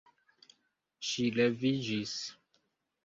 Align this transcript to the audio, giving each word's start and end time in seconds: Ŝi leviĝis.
Ŝi 1.09 1.27
leviĝis. 1.41 2.17